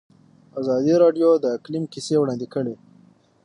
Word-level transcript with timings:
ازادي 0.59 0.93
راډیو 1.03 1.29
د 1.39 1.45
اقلیم 1.57 1.83
کیسې 1.93 2.15
وړاندې 2.19 2.47
کړي. 2.53 2.75